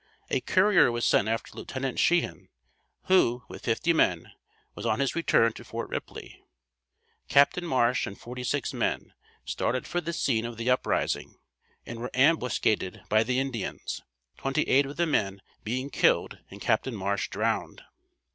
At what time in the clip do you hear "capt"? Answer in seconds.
7.29-7.61, 16.61-16.89